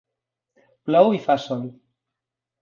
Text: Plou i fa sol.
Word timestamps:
Plou 0.89 1.11
i 1.17 1.19
fa 1.27 1.37
sol. 1.45 1.63